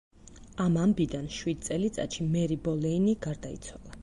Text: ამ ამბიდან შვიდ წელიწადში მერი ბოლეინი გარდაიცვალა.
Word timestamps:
ამ 0.65 0.79
ამბიდან 0.83 1.29
შვიდ 1.35 1.61
წელიწადში 1.69 2.29
მერი 2.35 2.61
ბოლეინი 2.69 3.19
გარდაიცვალა. 3.29 3.99